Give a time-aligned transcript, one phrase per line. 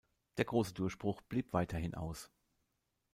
[0.37, 2.31] Der große Durchbruch blieb weiterhin aus.